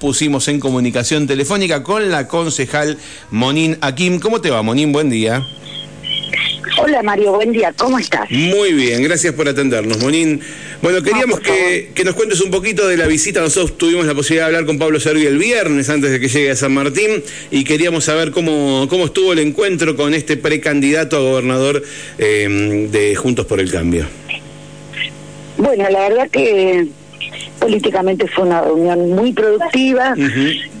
pusimos 0.00 0.48
en 0.48 0.58
comunicación 0.58 1.26
telefónica 1.26 1.84
con 1.84 2.10
la 2.10 2.26
concejal 2.26 2.98
Monín 3.30 3.78
Akim. 3.80 4.18
¿Cómo 4.18 4.40
te 4.40 4.50
va, 4.50 4.62
Monín? 4.62 4.92
Buen 4.92 5.10
día. 5.10 5.46
Hola 6.78 7.02
Mario, 7.02 7.34
buen 7.34 7.52
día, 7.52 7.74
¿cómo 7.76 7.98
estás? 7.98 8.30
Muy 8.30 8.72
bien, 8.72 9.02
gracias 9.02 9.34
por 9.34 9.46
atendernos, 9.48 9.98
Monín. 9.98 10.40
Bueno, 10.80 11.02
queríamos 11.02 11.40
que, 11.40 11.92
nos 12.04 12.14
cuentes 12.14 12.40
un 12.40 12.50
poquito 12.50 12.88
de 12.88 12.96
la 12.96 13.06
visita. 13.06 13.40
Nosotros 13.40 13.76
tuvimos 13.76 14.06
la 14.06 14.14
posibilidad 14.14 14.44
de 14.44 14.46
hablar 14.46 14.66
con 14.66 14.78
Pablo 14.78 14.98
Servi 14.98 15.26
el 15.26 15.36
viernes 15.36 15.90
antes 15.90 16.10
de 16.10 16.18
que 16.18 16.28
llegue 16.28 16.50
a 16.50 16.56
San 16.56 16.72
Martín 16.72 17.22
y 17.50 17.64
queríamos 17.64 18.04
saber 18.04 18.30
cómo, 18.30 18.86
cómo 18.88 19.06
estuvo 19.06 19.32
el 19.32 19.40
encuentro 19.40 19.94
con 19.94 20.14
este 20.14 20.38
precandidato 20.38 21.16
a 21.18 21.20
gobernador 21.20 21.82
eh, 22.18 22.88
de 22.90 23.14
Juntos 23.14 23.44
por 23.44 23.60
el 23.60 23.70
Cambio. 23.70 24.06
Bueno, 25.58 25.86
la 25.90 26.08
verdad 26.08 26.30
que 26.30 26.88
políticamente 27.60 28.26
fue 28.26 28.44
una 28.44 28.62
reunión 28.62 29.10
muy 29.10 29.32
productiva 29.32 30.14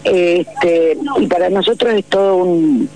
este, 0.02 0.96
y 1.18 1.26
para 1.26 1.50
nosotros 1.50 1.92
es 1.94 2.04
todo 2.06 2.36
un 2.36 2.88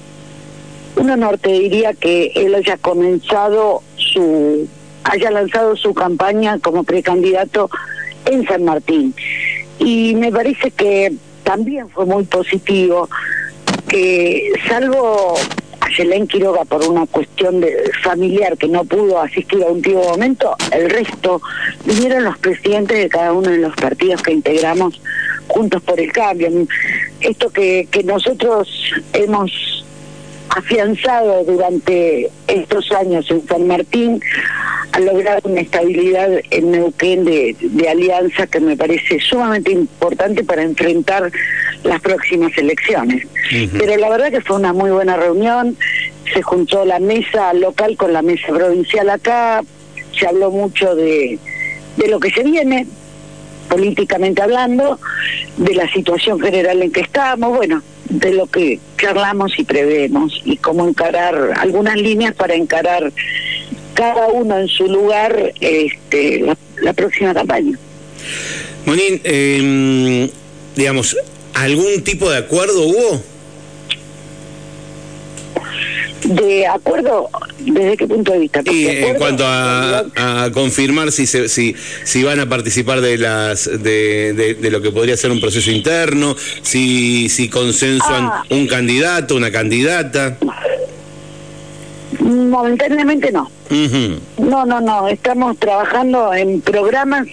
un 0.96 1.10
honor 1.10 1.38
te 1.38 1.50
diría 1.50 1.92
que 1.92 2.32
él 2.34 2.54
haya 2.54 2.76
comenzado 2.76 3.82
su, 3.96 4.68
haya 5.04 5.30
lanzado 5.30 5.76
su 5.76 5.92
campaña 5.94 6.58
como 6.58 6.84
precandidato 6.84 7.70
en 8.26 8.46
San 8.46 8.64
Martín. 8.64 9.14
Y 9.78 10.14
me 10.14 10.30
parece 10.30 10.70
que 10.70 11.12
también 11.42 11.88
fue 11.88 12.06
muy 12.06 12.24
positivo 12.24 13.08
que 13.88 14.52
salvo 14.68 15.34
Yelén 15.96 16.26
Quiroga 16.26 16.64
por 16.64 16.86
una 16.86 17.06
cuestión 17.06 17.60
de 17.60 17.90
familiar 18.02 18.56
que 18.56 18.68
no 18.68 18.84
pudo 18.84 19.20
asistir 19.20 19.62
a 19.62 19.66
un 19.66 19.82
tío 19.82 19.98
momento, 19.98 20.56
el 20.72 20.90
resto 20.90 21.40
vinieron 21.84 22.24
los 22.24 22.38
presidentes 22.38 22.98
de 22.98 23.08
cada 23.08 23.32
uno 23.32 23.50
de 23.50 23.58
los 23.58 23.74
partidos 23.76 24.22
que 24.22 24.32
integramos 24.32 25.00
juntos 25.48 25.82
por 25.82 26.00
el 26.00 26.12
cambio. 26.12 26.48
Esto 27.20 27.50
que, 27.50 27.88
que 27.90 28.02
nosotros 28.02 28.68
hemos 29.12 29.73
afianzado 30.50 31.44
durante 31.44 32.30
estos 32.46 32.90
años 32.92 33.30
en 33.30 33.46
San 33.46 33.66
Martín, 33.66 34.20
ha 34.92 35.00
logrado 35.00 35.40
una 35.44 35.60
estabilidad 35.60 36.30
en 36.50 36.70
Neuquén 36.70 37.24
de, 37.24 37.56
alianza 37.88 38.46
que 38.46 38.60
me 38.60 38.76
parece 38.76 39.18
sumamente 39.20 39.72
importante 39.72 40.44
para 40.44 40.62
enfrentar 40.62 41.32
las 41.82 42.00
próximas 42.00 42.56
elecciones. 42.56 43.26
Pero 43.50 43.96
la 43.96 44.08
verdad 44.08 44.30
que 44.30 44.40
fue 44.40 44.56
una 44.56 44.72
muy 44.72 44.90
buena 44.90 45.16
reunión, 45.16 45.76
se 46.32 46.42
juntó 46.42 46.84
la 46.84 47.00
mesa 47.00 47.52
local 47.54 47.96
con 47.96 48.12
la 48.12 48.22
mesa 48.22 48.48
provincial 48.48 49.10
acá, 49.10 49.62
se 50.18 50.26
habló 50.26 50.50
mucho 50.50 50.94
de, 50.94 51.38
de 51.96 52.08
lo 52.08 52.20
que 52.20 52.30
se 52.30 52.44
viene, 52.44 52.86
políticamente 53.68 54.42
hablando, 54.42 54.98
de 55.56 55.74
la 55.74 55.90
situación 55.92 56.40
general 56.40 56.82
en 56.82 56.92
que 56.92 57.00
estamos, 57.00 57.56
bueno, 57.56 57.82
de 58.18 58.32
lo 58.32 58.46
que 58.46 58.78
charlamos 58.96 59.58
y 59.58 59.64
prevemos 59.64 60.40
y 60.44 60.56
cómo 60.56 60.88
encarar 60.88 61.52
algunas 61.56 61.96
líneas 61.96 62.34
para 62.34 62.54
encarar 62.54 63.12
cada 63.94 64.28
uno 64.28 64.58
en 64.58 64.68
su 64.68 64.86
lugar 64.86 65.52
este, 65.60 66.44
la, 66.80 66.92
próxima 66.92 67.34
campaña. 67.34 67.78
Monín, 68.86 69.20
em, 69.24 70.30
digamos, 70.76 71.16
¿algún 71.54 72.02
tipo 72.02 72.30
de 72.30 72.38
acuerdo 72.38 72.86
hubo? 72.86 73.33
De 76.24 76.66
acuerdo, 76.66 77.28
¿desde 77.58 77.96
qué 77.96 78.06
punto 78.06 78.32
de 78.32 78.38
vista? 78.38 78.62
Y 78.64 78.86
en 78.86 79.14
cuanto 79.16 79.44
a, 79.46 80.50
confirmar 80.52 81.12
si, 81.12 81.26
se, 81.26 81.48
si 81.48 81.74
si 82.04 82.22
van 82.22 82.40
a 82.40 82.48
participar 82.48 83.00
de 83.00 83.18
las 83.18 83.64
de, 83.64 84.56
de, 84.58 84.70
lo 84.70 84.80
que 84.80 84.90
podría 84.90 85.16
ser 85.16 85.30
un 85.30 85.40
proceso 85.40 85.70
interno, 85.70 86.34
si 86.62 87.28
si 87.28 87.48
consensuan 87.48 88.24
ah. 88.24 88.44
un 88.50 88.66
candidato, 88.66 89.36
una 89.36 89.50
candidata. 89.50 90.38
Momentáneamente 92.20 93.30
no. 93.30 93.50
No, 94.38 94.64
no, 94.64 94.80
no. 94.80 95.08
Estamos 95.08 95.58
trabajando 95.58 96.32
en 96.32 96.60
programas 96.60 97.26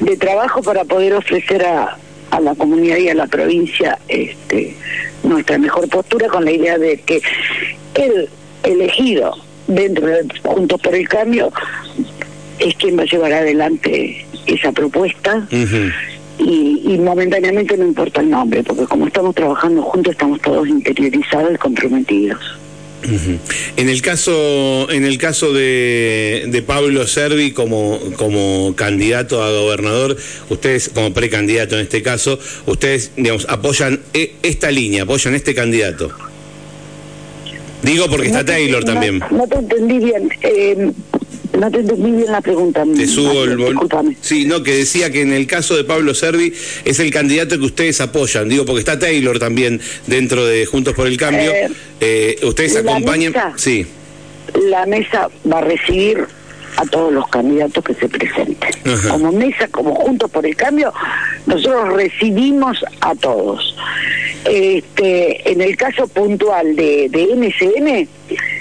de 0.00 0.16
trabajo 0.16 0.62
para 0.62 0.84
poder 0.84 1.14
ofrecer 1.14 1.64
a, 1.64 1.98
a 2.30 2.40
la 2.40 2.54
comunidad 2.54 2.98
y 2.98 3.08
a 3.08 3.14
la 3.14 3.26
provincia 3.26 3.98
este 4.08 4.76
nuestra 5.22 5.58
mejor 5.58 5.88
postura 5.88 6.28
con 6.28 6.44
la 6.44 6.52
idea 6.52 6.78
de 6.78 6.98
que 6.98 7.20
el 7.98 8.28
elegido 8.62 9.36
dentro 9.66 10.06
de 10.06 10.26
Juntos 10.42 10.80
por 10.80 10.94
el 10.94 11.08
Cambio 11.08 11.52
es 12.58 12.74
quien 12.76 12.98
va 12.98 13.02
a 13.02 13.06
llevar 13.06 13.32
adelante 13.32 14.26
esa 14.46 14.72
propuesta. 14.72 15.46
Y, 16.38 16.96
momentáneamente 16.98 17.76
no 17.76 17.84
importa 17.84 18.20
el 18.20 18.30
nombre, 18.30 18.62
porque 18.62 18.84
como 18.84 19.06
estamos 19.06 19.34
trabajando 19.34 19.82
juntos, 19.82 20.12
estamos 20.12 20.40
todos 20.40 20.68
interiorizados 20.68 21.54
y 21.54 21.56
comprometidos. 21.56 22.40
En 23.76 23.88
el 23.88 24.02
caso, 24.02 24.90
en 24.90 25.04
el 25.04 25.18
caso 25.18 25.52
de, 25.52 26.46
de, 26.48 26.62
Pablo 26.62 27.06
Servi 27.06 27.52
como, 27.52 27.98
como 28.16 28.74
candidato 28.74 29.42
a 29.42 29.50
gobernador, 29.50 30.16
ustedes, 30.50 30.90
como 30.92 31.14
precandidato 31.14 31.76
en 31.76 31.82
este 31.82 32.02
caso, 32.02 32.38
ustedes 32.66 33.12
digamos, 33.16 33.46
apoyan 33.48 34.00
e, 34.12 34.34
esta 34.42 34.70
línea, 34.70 35.04
apoyan 35.04 35.34
este 35.34 35.54
candidato. 35.54 36.10
Digo 37.82 38.06
porque 38.08 38.26
está 38.26 38.44
Taylor 38.44 38.84
también. 38.84 39.22
No 39.30 39.46
te 39.46 39.56
entendí 39.56 39.98
bien. 39.98 40.30
Eh, 40.42 40.92
no 41.58 41.70
te 41.70 41.78
entendí 41.78 42.12
bien 42.12 42.32
la 42.32 42.40
pregunta. 42.40 42.84
Te 42.96 43.06
subo 43.06 43.44
el 43.44 43.56
volumen. 43.56 44.16
Sí, 44.20 44.44
no, 44.44 44.62
que 44.62 44.74
decía 44.74 45.10
que 45.10 45.22
en 45.22 45.32
el 45.32 45.46
caso 45.46 45.76
de 45.76 45.84
Pablo 45.84 46.14
Servi 46.14 46.52
es 46.84 47.00
el 47.00 47.10
candidato 47.10 47.58
que 47.58 47.64
ustedes 47.64 48.00
apoyan. 48.00 48.48
Digo, 48.48 48.64
porque 48.64 48.80
está 48.80 48.98
Taylor 48.98 49.38
también 49.38 49.80
dentro 50.06 50.46
de 50.46 50.66
Juntos 50.66 50.94
por 50.94 51.06
el 51.06 51.16
Cambio. 51.16 51.50
Eh, 51.52 51.68
eh, 52.00 52.38
¿Ustedes 52.42 52.76
acompañan? 52.76 53.34
sí. 53.56 53.86
La 54.70 54.86
mesa 54.86 55.28
va 55.50 55.58
a 55.58 55.60
recibir 55.60 56.26
a 56.76 56.84
todos 56.86 57.12
los 57.12 57.28
candidatos 57.28 57.84
que 57.84 57.94
se 57.94 58.08
presenten. 58.08 58.70
Como 59.10 59.32
mesa, 59.32 59.68
como 59.68 59.94
Juntos 59.94 60.30
por 60.30 60.46
el 60.46 60.56
Cambio, 60.56 60.92
nosotros 61.46 61.92
recibimos 61.94 62.82
a 63.00 63.14
todos. 63.16 63.74
Este, 64.44 65.50
en 65.50 65.60
el 65.60 65.76
caso 65.76 66.06
puntual 66.08 66.76
de, 66.76 67.08
de 67.08 67.34
MCN, 67.34 68.08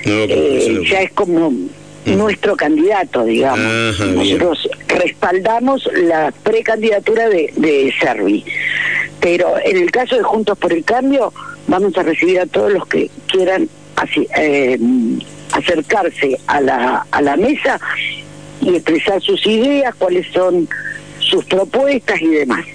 eh, 0.06 0.82
ya 0.90 1.02
es 1.02 1.12
como 1.12 1.54
nuestro 2.06 2.56
candidato, 2.56 3.26
digamos. 3.26 4.00
Nosotros 4.00 4.70
respaldamos 4.88 5.88
la 5.94 6.32
precandidatura 6.44 7.30
de, 7.30 7.54
de 7.56 7.94
Servi. 8.00 8.44
Pero 9.20 9.56
en 9.64 9.78
el 9.78 9.92
caso 9.92 10.16
de 10.16 10.24
Juntos 10.24 10.58
por 10.58 10.72
el 10.72 10.84
Cambio, 10.84 11.34
vamos 11.68 11.98
a 11.98 12.04
recibir 12.04 12.40
a 12.40 12.46
todos 12.46 12.72
los 12.72 12.88
que 12.88 13.10
quieran 13.28 13.68
así, 13.96 14.28
eh, 14.38 14.80
acercarse 15.52 16.40
a 16.48 16.62
la, 16.62 17.06
a 17.12 17.22
la 17.22 17.36
mesa 17.36 17.80
y 18.62 18.76
expresar 18.76 19.22
sus 19.22 19.46
ideas, 19.46 19.94
cuáles 19.96 20.28
son 20.32 20.68
sus 21.20 21.44
propuestas 21.46 22.22
y 22.22 22.28
demás. 22.28 22.66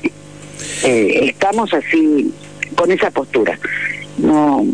Eh, 0.85 1.27
estamos 1.29 1.73
así 1.73 2.33
con 2.75 2.91
esa 2.91 3.11
postura. 3.11 3.59
No, 4.19 4.67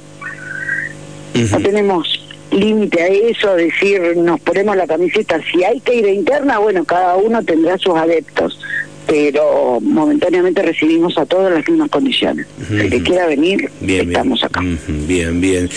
no 1.34 1.58
tenemos 1.60 2.24
límite 2.50 3.02
a 3.02 3.06
eso, 3.06 3.54
decir 3.54 4.16
nos 4.16 4.40
ponemos 4.40 4.76
la 4.76 4.86
camiseta. 4.86 5.40
Si 5.52 5.62
hay 5.64 5.80
que 5.80 5.96
ir 5.96 6.06
a 6.06 6.10
interna, 6.10 6.58
bueno, 6.58 6.84
cada 6.84 7.16
uno 7.16 7.42
tendrá 7.42 7.78
sus 7.78 7.94
adeptos 7.94 8.58
pero 9.08 9.80
momentáneamente 9.80 10.60
recibimos 10.60 11.16
a 11.16 11.24
todas 11.24 11.50
las 11.50 11.66
mismas 11.66 11.88
condiciones. 11.88 12.46
El 12.70 12.90
que 12.90 13.02
quiera 13.02 13.26
venir, 13.26 13.70
estamos 13.80 14.44
acá. 14.44 14.60
Bien, 14.86 15.40
bien. 15.40 15.70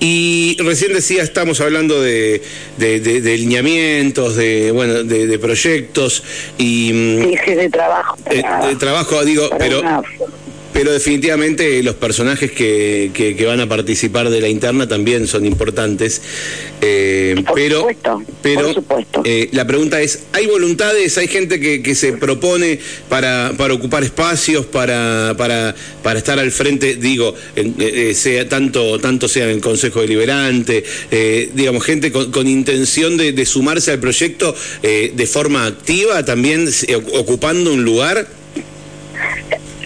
Y 0.00 0.58
recién 0.60 0.92
decía, 0.92 1.22
estamos 1.22 1.62
hablando 1.62 2.02
de, 2.02 2.42
de, 2.76 3.38
lineamientos, 3.38 4.36
de, 4.36 4.70
bueno, 4.70 5.02
de, 5.02 5.38
proyectos 5.38 6.22
y... 6.58 6.90
Ejes 7.32 7.56
de 7.56 7.70
trabajo. 7.70 8.18
Eh, 8.30 8.42
de, 8.68 8.76
trabajo, 8.76 9.24
digo, 9.24 9.48
pero 9.58 9.80
pero 10.74 10.92
definitivamente 10.92 11.80
los 11.84 11.94
personajes 11.94 12.50
que, 12.50 13.12
que, 13.14 13.46
van 13.46 13.60
a 13.60 13.68
participar 13.68 14.28
de 14.28 14.40
la 14.40 14.48
interna 14.48 14.88
también 14.88 15.28
son 15.28 15.46
importantes. 15.46 16.20
Eh, 16.80 17.36
por 17.46 17.54
pero 17.54 17.78
supuesto, 17.78 18.24
pero 18.42 18.74
eh, 19.24 19.48
la 19.52 19.66
pregunta 19.68 20.02
es, 20.02 20.24
¿hay 20.32 20.46
voluntades? 20.48 21.16
¿Hay 21.16 21.28
gente 21.28 21.60
que, 21.60 21.80
que 21.80 21.94
se 21.94 22.14
propone 22.14 22.80
para, 23.08 23.52
para 23.56 23.72
ocupar 23.72 24.02
espacios, 24.02 24.66
para, 24.66 25.36
para, 25.38 25.76
para 26.02 26.18
estar 26.18 26.40
al 26.40 26.50
frente, 26.50 26.96
digo, 26.96 27.36
eh, 27.54 28.12
sea 28.16 28.48
tanto, 28.48 28.98
tanto 28.98 29.28
sea 29.28 29.44
en 29.44 29.50
el 29.50 29.60
Consejo 29.60 30.00
Deliberante, 30.00 30.82
digamos, 31.54 31.84
gente 31.84 32.10
con, 32.10 32.48
intención 32.48 33.16
de, 33.16 33.30
de, 33.30 33.46
sumarse 33.46 33.92
al 33.92 34.00
proyecto 34.00 34.56
de 34.82 35.26
forma 35.26 35.66
activa, 35.66 36.24
también 36.24 36.68
ocupando 37.12 37.72
un 37.72 37.84
lugar? 37.84 38.26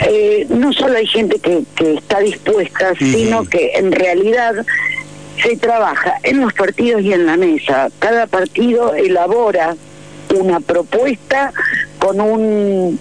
Eh, 0.01 0.47
no 0.49 0.73
solo 0.73 0.97
hay 0.97 1.07
gente 1.07 1.39
que, 1.39 1.65
está 1.95 2.21
dispuesta, 2.21 2.95
sino 2.99 3.45
que 3.45 3.73
en 3.75 3.93
realidad 3.93 4.55
se 5.43 5.57
trabaja 5.57 6.15
en 6.23 6.41
los 6.41 6.53
partidos 6.53 7.03
y 7.03 7.13
en 7.13 7.27
la 7.27 7.37
mesa. 7.37 7.89
Cada 7.99 8.27
partido 8.27 8.95
elabora 8.95 9.77
una 10.35 10.61
propuesta 10.61 11.53
con 11.99 12.21
un 12.21 12.99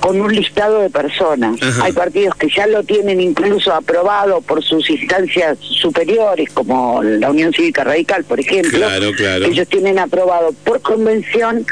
con 0.00 0.20
un 0.20 0.32
listado 0.32 0.80
de 0.80 0.90
personas. 0.90 1.60
Hay 1.82 1.92
partidos 1.92 2.36
que 2.36 2.48
ya 2.48 2.68
lo 2.68 2.84
tienen 2.84 3.20
incluso 3.20 3.74
aprobado 3.74 4.40
por 4.40 4.62
sus 4.62 4.88
instancias 4.88 5.58
superiores, 5.58 6.50
como 6.54 7.02
la 7.02 7.30
Unión 7.30 7.52
Cívica 7.52 7.82
Radical, 7.82 8.22
por 8.22 8.38
ejemplo. 8.38 8.78
Claro, 8.78 9.10
claro. 9.16 9.46
Ellos 9.46 9.66
tienen 9.66 9.98
aprobado 9.98 10.52
por 10.64 10.80
convención 10.82 11.66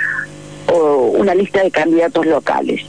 o 0.67 1.13
una 1.17 1.37
lista 1.37 1.63
de 1.63 1.71
candidatos 1.71 2.27
locales. 2.27 2.83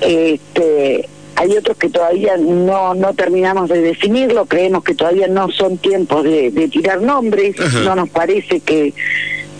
Este, 0.00 1.08
hay 1.36 1.56
otros 1.56 1.76
que 1.76 1.88
todavía 1.88 2.36
no, 2.36 2.94
no 2.94 3.14
terminamos 3.14 3.68
de 3.68 3.80
definirlo, 3.80 4.46
creemos 4.46 4.82
que 4.82 4.94
todavía 4.94 5.28
no 5.28 5.50
son 5.50 5.78
tiempos 5.78 6.24
de, 6.24 6.50
tirar 6.72 7.00
nombres, 7.00 7.54
no 7.84 7.94
nos 7.94 8.08
parece 8.10 8.60
que, 8.60 8.92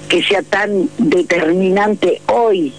que 0.09 0.23
sea 0.23 0.43
tan 0.43 0.89
determinante 0.99 2.21
hoy 2.27 2.73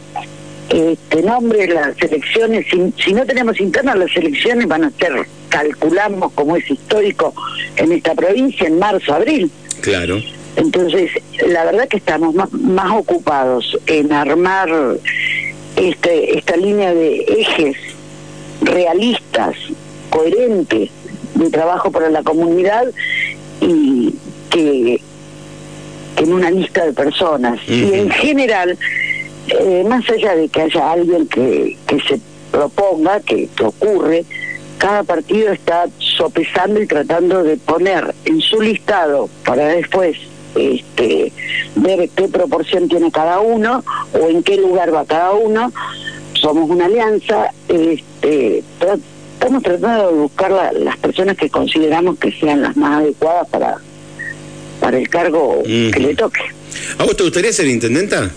este 0.70 1.24
nombre, 1.24 1.68
las 1.68 2.00
elecciones, 2.02 2.66
si, 2.98 3.14
no 3.14 3.26
tenemos 3.26 3.60
internas, 3.60 3.98
las 3.98 4.16
elecciones 4.16 4.68
van 4.68 4.84
a 4.84 4.92
ser, 4.92 5.26
calculamos 5.50 6.32
como 6.34 6.56
es 6.56 6.70
histórico 6.70 7.34
en 7.76 7.92
esta 7.92 8.14
provincia, 8.14 8.68
en 8.68 8.78
marzo, 8.78 9.14
abril. 9.14 9.52
Claro. 9.82 10.22
Entonces, 10.56 11.12
la 11.48 11.66
verdad 11.66 11.88
que 11.88 11.98
estamos 11.98 12.36
más, 12.36 12.52
más 12.52 12.92
ocupados 12.92 13.78
en 13.88 14.12
armar 14.12 14.70
este, 15.80 16.38
esta 16.38 16.58
línea 16.58 16.94
de 16.94 17.20
ejes 17.28 17.78
realistas, 18.62 19.56
coherentes 20.10 20.90
de 21.36 21.50
trabajo 21.50 21.92
para 21.92 22.10
la 22.10 22.22
comunidad 22.24 22.86
y 23.62 24.14
que, 24.50 25.02
en 26.18 26.34
una 26.34 26.52
lista 26.52 26.86
de 26.86 26.94
personas. 26.94 27.60
Y 27.68 27.94
en 27.94 28.10
general, 28.10 28.78
eh, 29.48 29.86
más 29.88 30.10
allá 30.10 30.36
de 30.36 30.50
que 30.50 30.62
haya 30.62 30.92
alguien 30.92 31.28
que, 31.28 31.78
que 31.88 32.00
se 32.02 32.20
proponga, 32.52 33.22
que, 33.22 33.48
que 33.56 33.64
ocurre, 33.64 34.26
cada 34.78 35.04
partido 35.04 35.52
está 35.54 35.88
sopesando 35.98 36.82
y 36.82 36.88
tratando 36.88 37.44
de 37.44 37.58
poner 37.58 38.14
en 38.26 38.42
su 38.42 38.62
listado 38.62 39.30
para 39.46 39.68
después 39.68 40.18
este, 40.56 41.32
ver 41.98 42.10
qué 42.10 42.28
proporción 42.28 42.88
tiene 42.88 43.12
cada 43.12 43.40
uno 43.40 43.84
o 44.14 44.28
en 44.28 44.44
qué 44.44 44.58
lugar 44.58 44.94
va 44.94 45.06
cada 45.06 45.32
uno. 45.32 45.72
Somos 46.34 46.70
una 46.70 46.86
alianza, 46.86 47.52
este, 47.68 48.64
estamos 49.34 49.64
tratando 49.64 50.08
de 50.08 50.18
buscar 50.20 50.74
las 50.74 50.98
personas 50.98 51.38
que 51.38 51.50
consideramos 51.50 52.18
que 52.18 52.32
sean 52.32 52.62
las 52.62 52.78
más 52.78 53.02
adecuadas 53.02 53.48
para, 53.50 53.78
para 54.80 54.98
el 54.98 55.10
cargo 55.10 55.62
que 55.64 56.00
le 56.00 56.16
toque. 56.16 56.42
¿A 56.98 57.04
vos 57.04 57.16
te 57.16 57.24
gustaría 57.24 57.52
ser 57.52 57.68
intendenta? 57.68 58.32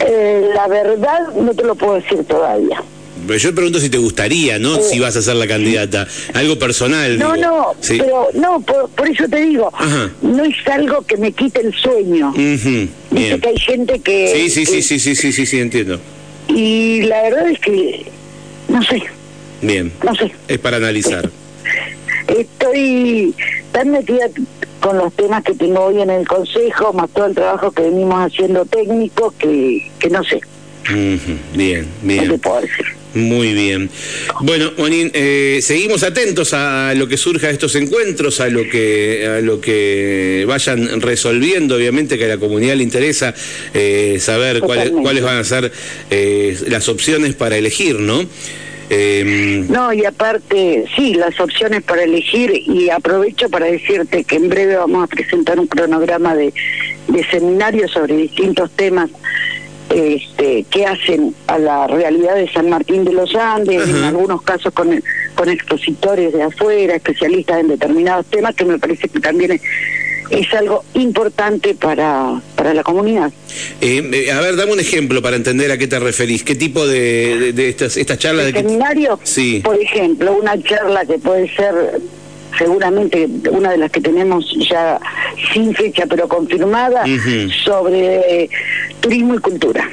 Eh, 0.00 0.50
la 0.54 0.68
verdad 0.68 1.34
no 1.34 1.52
te 1.54 1.64
lo 1.64 1.74
puedo 1.74 1.94
decir 1.94 2.24
todavía. 2.24 2.82
Pero 3.26 3.38
yo 3.38 3.54
pregunto 3.54 3.80
si 3.80 3.90
te 3.90 3.98
gustaría, 3.98 4.58
¿no? 4.58 4.80
si 4.80 4.98
vas 4.98 5.16
a 5.16 5.22
ser 5.22 5.36
la 5.36 5.46
candidata. 5.46 6.06
Algo 6.34 6.58
personal. 6.58 7.18
No, 7.18 7.36
no, 7.36 7.74
pero 7.86 8.28
no, 8.34 8.60
por, 8.60 9.08
eso 9.08 9.28
te 9.28 9.40
digo, 9.40 9.72
no 10.22 10.44
es 10.44 10.54
algo 10.68 11.02
que 11.02 11.16
me 11.16 11.32
quite 11.32 11.60
el 11.60 11.74
sueño. 11.74 12.32
que 12.34 13.48
hay 13.48 13.58
gente 13.58 14.00
que... 14.00 14.32
Sí, 14.34 14.50
sí, 14.50 14.66
sí, 14.66 14.82
sí, 14.82 14.98
sí, 14.98 15.14
sí, 15.14 15.32
sí, 15.32 15.46
sí, 15.46 15.58
entiendo. 15.58 16.00
Y 16.48 17.02
la 17.02 17.22
verdad 17.22 17.50
es 17.50 17.58
que, 17.58 18.06
no 18.68 18.82
sé. 18.82 19.02
Bien. 19.62 19.92
No 20.04 20.14
sé. 20.14 20.32
Es 20.48 20.58
para 20.58 20.76
analizar. 20.76 21.28
Estoy 22.28 23.34
tan 23.72 23.90
metida 23.90 24.28
con 24.80 24.98
los 24.98 25.12
temas 25.14 25.42
que 25.42 25.54
tengo 25.54 25.80
hoy 25.86 26.00
en 26.00 26.10
el 26.10 26.26
Consejo, 26.26 26.92
más 26.92 27.10
todo 27.10 27.26
el 27.26 27.34
trabajo 27.34 27.70
que 27.72 27.82
venimos 27.82 28.24
haciendo 28.26 28.64
técnico, 28.64 29.34
que, 29.38 29.90
que 29.98 30.10
no 30.10 30.22
sé. 30.24 30.40
Bien, 31.54 31.86
bien. 32.02 32.26
No 32.26 32.32
te 32.32 32.38
puedo 32.38 32.60
decir. 32.60 32.86
Muy 33.14 33.54
bien. 33.54 33.88
Bueno, 34.40 34.72
Monín, 34.76 35.10
eh, 35.14 35.60
seguimos 35.62 36.02
atentos 36.02 36.52
a 36.52 36.92
lo 36.94 37.08
que 37.08 37.16
surja 37.16 37.46
de 37.46 37.54
estos 37.54 37.74
encuentros, 37.76 38.40
a 38.40 38.48
lo 38.48 38.68
que 38.68 39.26
a 39.26 39.40
lo 39.40 39.60
que 39.60 40.44
vayan 40.46 41.00
resolviendo. 41.00 41.76
Obviamente 41.76 42.18
que 42.18 42.24
a 42.24 42.28
la 42.28 42.38
comunidad 42.38 42.74
le 42.74 42.82
interesa 42.82 43.34
eh, 43.72 44.18
saber 44.20 44.60
cuáles, 44.60 44.90
cuáles 44.90 45.22
van 45.22 45.38
a 45.38 45.44
ser 45.44 45.72
eh, 46.10 46.58
las 46.68 46.88
opciones 46.88 47.34
para 47.34 47.56
elegir, 47.56 47.98
¿no? 48.00 48.22
Em, 48.88 49.66
no, 49.68 49.92
y 49.92 50.04
aparte, 50.04 50.84
sí, 50.94 51.14
las 51.14 51.40
opciones 51.40 51.82
para 51.82 52.04
elegir, 52.04 52.52
y 52.54 52.88
aprovecho 52.90 53.48
para 53.48 53.66
decirte 53.66 54.22
que 54.22 54.36
en 54.36 54.48
breve 54.48 54.76
vamos 54.76 55.02
a 55.02 55.06
presentar 55.08 55.58
un 55.58 55.66
cronograma 55.66 56.36
de, 56.36 56.52
de 57.08 57.26
seminarios 57.28 57.90
sobre 57.90 58.16
distintos 58.16 58.70
temas 58.72 59.10
este, 59.90 60.64
que 60.70 60.86
hacen 60.86 61.34
a 61.46 61.58
la 61.58 61.86
realidad 61.86 62.34
de 62.34 62.50
San 62.50 62.68
Martín 62.68 63.04
de 63.04 63.12
los 63.12 63.34
Andes, 63.34 63.88
en 63.88 64.04
algunos 64.04 64.42
casos 64.42 64.72
con, 64.72 65.02
con 65.34 65.48
expositores 65.48 66.32
de 66.32 66.42
afuera, 66.42 66.96
especialistas 66.96 67.60
en 67.60 67.68
determinados 67.68 68.26
temas, 68.26 68.54
que 68.54 68.64
me 68.64 68.78
parece 68.78 69.08
que 69.08 69.20
también 69.20 69.52
es, 70.30 70.54
algo 70.54 70.84
importante 70.94 71.74
para, 71.74 72.40
para 72.56 72.74
la 72.74 72.82
comunidad. 72.82 73.30
Eh, 73.80 74.10
eh, 74.12 74.32
a 74.32 74.40
ver, 74.40 74.56
dame 74.56 74.72
un 74.72 74.80
ejemplo 74.80 75.22
para 75.22 75.36
entender 75.36 75.70
a 75.70 75.78
qué 75.78 75.86
te 75.86 76.00
referís. 76.00 76.42
¿Qué 76.42 76.56
tipo 76.56 76.86
de, 76.86 77.52
de, 77.52 77.68
estas, 77.68 77.96
estas 77.96 78.18
charlas? 78.18 78.46
de 78.46 78.52
seminario? 78.52 79.20
Sí. 79.22 79.60
Por 79.62 79.80
ejemplo, 79.80 80.32
una 80.32 80.60
charla 80.62 81.04
que 81.06 81.18
puede 81.18 81.48
ser 81.54 82.00
seguramente 82.58 83.28
una 83.50 83.70
de 83.70 83.78
las 83.78 83.90
que 83.90 84.00
tenemos 84.00 84.44
ya 84.68 84.98
sin 85.52 85.74
fecha 85.74 86.06
pero 86.06 86.28
confirmada, 86.28 87.04
sobre 87.64 88.48
turismo 89.08 89.34
y 89.34 89.38
cultura. 89.38 89.88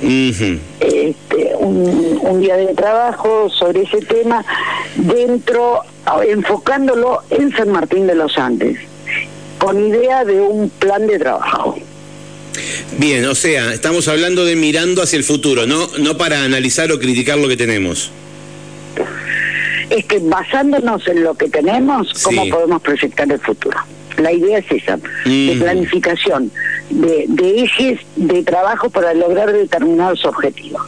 este, 0.00 1.54
un, 1.58 2.40
día 2.40 2.56
de 2.56 2.74
trabajo 2.74 3.48
sobre 3.50 3.82
ese 3.82 3.98
tema 3.98 4.44
dentro, 4.96 5.80
enfocándolo 6.26 7.22
en 7.30 7.50
San 7.56 7.70
Martín 7.70 8.06
de 8.06 8.14
los 8.14 8.38
Andes, 8.38 8.78
con 9.58 9.84
idea 9.88 10.24
de 10.24 10.40
un 10.40 10.70
plan 10.70 11.06
de 11.06 11.18
trabajo. 11.18 11.78
Bien, 12.98 13.24
o 13.26 13.34
sea, 13.34 13.72
estamos 13.72 14.06
hablando 14.08 14.44
de 14.44 14.56
mirando 14.56 15.02
hacia 15.02 15.16
el 15.16 15.24
futuro, 15.24 15.66
no, 15.66 15.88
no 15.98 16.16
para 16.16 16.44
analizar 16.44 16.92
o 16.92 16.98
criticar 16.98 17.38
lo 17.38 17.48
que 17.48 17.56
tenemos 17.56 18.10
es 19.90 20.04
que 20.04 20.18
basándonos 20.18 21.06
en 21.08 21.22
lo 21.22 21.34
que 21.34 21.48
tenemos, 21.48 22.12
¿cómo 22.22 22.48
podemos 22.48 22.82
proyectar 22.82 23.30
el 23.30 23.40
futuro? 23.40 23.78
La 24.18 24.32
idea 24.32 24.58
es 24.58 24.70
esa, 24.70 24.98
de 25.24 25.54
mm. 25.56 25.60
planificación, 25.60 26.50
de, 26.90 27.26
de, 27.28 27.62
ejes 27.62 28.00
de 28.16 28.42
trabajo 28.42 28.90
para 28.90 29.14
lograr 29.14 29.52
determinados 29.52 30.24
objetivos. 30.24 30.82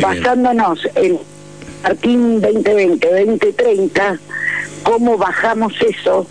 Basándonos 0.00 0.86
en 0.94 1.18
Martín 1.82 2.40
2020, 2.40 3.08
2030, 3.08 4.18
¿cómo 4.82 5.16
bajamos 5.16 5.72
eso 5.80 6.26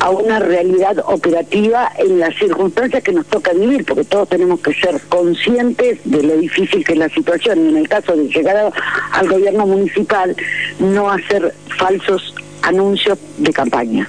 a 0.00 0.08
una 0.10 0.38
realidad 0.38 0.96
operativa 1.06 1.92
en 1.98 2.18
las 2.18 2.34
circunstancias 2.36 3.02
que 3.02 3.12
nos 3.12 3.26
toca 3.26 3.52
vivir, 3.52 3.84
porque 3.84 4.04
todos 4.04 4.28
tenemos 4.30 4.60
que 4.60 4.72
ser 4.72 4.98
conscientes 5.08 5.98
de 6.04 6.22
lo 6.22 6.36
difícil 6.38 6.82
que 6.84 6.94
es 6.94 6.98
la 6.98 7.10
situación 7.10 7.66
y 7.66 7.68
en 7.68 7.76
el 7.76 7.88
caso 7.88 8.16
de 8.16 8.24
llegar 8.28 8.72
al 9.12 9.28
gobierno 9.28 9.66
municipal, 9.66 10.34
no 10.78 11.10
hacer 11.10 11.54
falsos 11.78 12.34
anuncios 12.62 13.18
de 13.36 13.52
campaña. 13.52 14.08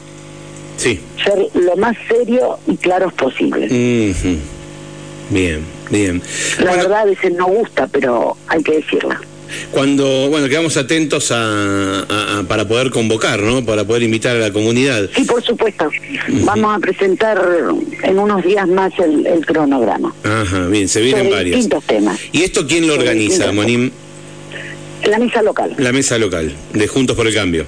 Sí. 0.78 1.00
Ser 1.24 1.48
lo 1.54 1.76
más 1.78 1.96
serio 2.08 2.58
y 2.68 2.78
claros 2.78 3.14
posible. 3.14 3.68
Bien, 5.30 5.64
bien. 5.90 6.22
La 6.60 6.76
verdad 6.76 7.02
a 7.02 7.06
veces 7.06 7.34
no 7.34 7.48
gusta, 7.48 7.88
pero 7.88 8.36
hay 8.48 8.62
que 8.64 8.74
decirla. 8.74 9.20
Cuando, 9.72 10.30
bueno, 10.30 10.48
quedamos 10.48 10.78
atentos 10.78 11.32
a, 11.32 12.44
para 12.48 12.68
poder 12.68 12.90
convocar, 12.90 13.40
¿no? 13.40 13.66
Para 13.66 13.84
poder 13.84 14.04
invitar 14.04 14.36
a 14.36 14.40
la 14.40 14.52
comunidad. 14.52 15.10
Sí, 15.16 15.24
por 15.24 15.44
supuesto. 15.44 15.90
Vamos 16.46 16.76
a 16.76 16.80
presentar 16.80 17.42
en 18.04 18.20
unos 18.20 18.44
días 18.44 18.68
más 18.68 18.94
el, 19.00 19.46
cronograma. 19.46 20.14
Ajá, 20.24 20.68
bien, 20.68 20.88
se 20.88 21.02
vienen 21.02 21.30
varios. 21.30 21.56
Distintos 21.56 21.84
temas. 21.86 22.20
¿Y 22.32 22.44
esto 22.44 22.66
quién 22.68 22.88
lo 22.88 22.94
organiza, 22.94 23.52
Monim? 23.52 23.92
La 25.06 25.18
mesa 25.18 25.42
local. 25.42 25.76
La 25.78 25.92
mesa 25.92 26.18
local, 26.18 26.54
de 26.74 26.88
Juntos 26.88 27.16
por 27.16 27.28
el 27.28 27.34
Cambio. 27.34 27.66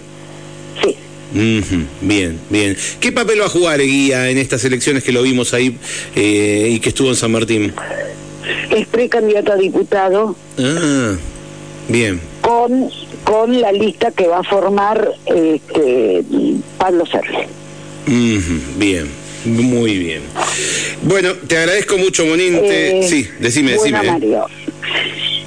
Bien, 1.34 2.40
bien. 2.50 2.78
¿Qué 3.00 3.12
papel 3.12 3.42
va 3.42 3.46
a 3.46 3.50
jugar 3.50 3.82
Guía 3.82 4.30
en 4.30 4.38
estas 4.38 4.64
elecciones 4.66 5.04
que 5.04 5.12
lo 5.12 5.24
vimos 5.24 5.54
ahí 5.54 5.78
eh, 6.16 6.70
y 6.72 6.80
que 6.80 6.90
estuvo 6.90 7.10
en 7.10 7.16
San 7.16 7.32
Martín? 7.32 7.74
Es 8.70 8.88
precandidato 8.88 9.54
a 9.54 9.56
diputado. 9.56 10.36
Ah, 10.60 11.16
Bien. 11.88 12.20
Con, 12.42 12.90
con 13.24 13.60
la 13.60 13.72
lista 13.72 14.12
que 14.12 14.28
va 14.28 14.40
a 14.40 14.44
formar 14.44 15.12
este, 15.26 16.24
Pablo 16.78 17.06
Sergio. 17.06 17.48
bien, 18.78 19.08
muy 19.46 19.98
bien. 19.98 20.22
Bueno, 21.04 21.34
te 21.34 21.58
agradezco 21.58 21.98
mucho, 21.98 22.26
Monín. 22.26 22.60
Eh, 22.64 23.06
sí, 23.10 23.28
decime, 23.40 23.72
decime. 23.74 24.00
¿eh? 24.00 24.12
Mario, 24.12 24.46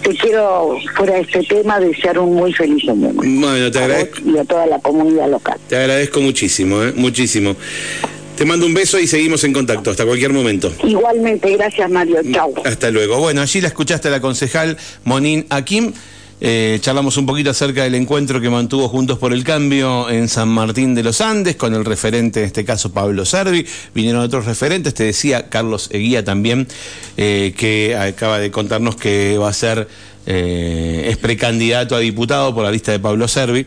te 0.06 0.16
quiero, 0.16 0.78
fuera 0.96 1.14
de 1.14 1.22
este 1.22 1.42
tema, 1.42 1.80
desear 1.80 2.18
un 2.20 2.34
muy 2.34 2.52
feliz 2.52 2.88
año. 2.88 3.10
Bueno, 3.12 3.70
te 3.72 3.78
agradezco. 3.78 4.20
Y 4.25 4.38
a 4.38 4.44
toda 4.44 4.66
la 4.66 4.78
comunidad 4.78 5.28
local. 5.28 5.58
Te 5.68 5.76
agradezco 5.76 6.20
muchísimo, 6.20 6.82
¿eh? 6.84 6.92
muchísimo. 6.94 7.56
Te 8.36 8.44
mando 8.44 8.66
un 8.66 8.75
beso 8.75 9.00
y 9.00 9.08
seguimos 9.08 9.42
en 9.44 9.52
contacto 9.52 9.90
hasta 9.90 10.04
cualquier 10.04 10.32
momento. 10.32 10.72
Igualmente, 10.84 11.56
gracias 11.56 11.90
Mario. 11.90 12.18
Chau. 12.32 12.54
Hasta 12.64 12.90
luego. 12.90 13.18
Bueno, 13.18 13.40
allí 13.40 13.60
la 13.60 13.68
escuchaste 13.68 14.06
a 14.08 14.10
la 14.12 14.20
concejal 14.20 14.76
Monín 15.04 15.46
Akim. 15.48 15.92
Eh, 16.38 16.78
charlamos 16.83 17.16
un 17.16 17.25
poquito 17.25 17.49
acerca 17.49 17.85
del 17.85 17.95
encuentro 17.95 18.43
que 18.43 18.50
mantuvo 18.50 18.88
Juntos 18.88 19.19
por 19.19 19.33
el 19.33 19.43
Cambio 19.43 20.11
en 20.11 20.28
San 20.28 20.50
Martín 20.50 20.95
de 20.95 21.02
los 21.02 21.23
Andes 21.23 21.57
con 21.57 21.73
el 21.75 21.85
referente, 21.85 22.40
en 22.40 22.47
este 22.47 22.64
caso 22.64 22.93
Pablo 22.93 23.25
Servi. 23.25 23.66
Vinieron 23.95 24.21
otros 24.21 24.45
referentes, 24.45 24.93
te 24.93 25.05
decía 25.05 25.49
Carlos 25.49 25.88
Eguía 25.93 26.25
también, 26.25 26.69
eh, 27.16 27.55
que 27.57 27.97
acaba 27.97 28.38
de 28.38 28.50
contarnos 28.50 28.97
que 28.97 29.38
va 29.38 29.49
a 29.49 29.52
ser, 29.55 29.88
eh, 30.26 31.07
es 31.09 31.16
precandidato 31.16 31.97
a 31.97 32.00
diputado 32.00 32.55
por 32.55 32.64
la 32.64 32.71
lista 32.71 32.93
de 32.93 32.99
Pablo 32.99 33.28
Servi. 33.28 33.64